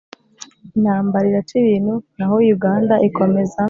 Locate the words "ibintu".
1.63-1.93